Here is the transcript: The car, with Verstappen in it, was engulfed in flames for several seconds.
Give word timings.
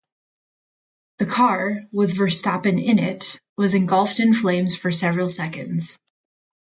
The 1.19 1.27
car, 1.27 1.81
with 1.91 2.15
Verstappen 2.17 2.83
in 2.83 2.97
it, 2.97 3.39
was 3.55 3.75
engulfed 3.75 4.19
in 4.19 4.33
flames 4.33 4.75
for 4.75 4.89
several 4.91 5.29
seconds. 5.29 5.99